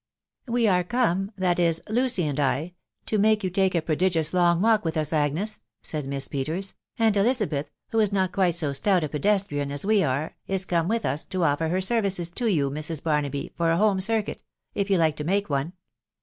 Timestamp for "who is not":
7.91-8.31